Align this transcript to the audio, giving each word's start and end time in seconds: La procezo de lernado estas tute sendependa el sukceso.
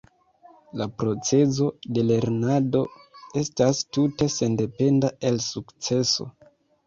La 0.81 0.85
procezo 1.01 1.67
de 1.97 2.03
lernado 2.11 2.81
estas 3.41 3.83
tute 3.97 4.29
sendependa 4.37 5.11
el 5.31 5.37
sukceso. 5.49 6.27